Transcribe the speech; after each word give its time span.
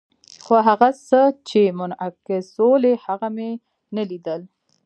خو 0.43 0.55
هغه 0.67 0.89
څه 1.07 1.21
چې 1.49 1.61
منعکسول 1.79 2.81
یې، 2.89 2.95
هغه 3.05 3.27
مې 3.35 3.51
نه 3.95 4.03
لیدل. 4.09 4.41